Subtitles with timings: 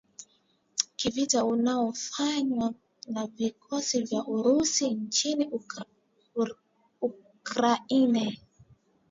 [0.95, 2.73] kivita unaofanywa
[3.07, 5.49] na vikosi vya Urusi nchini
[7.33, 8.41] Ukraine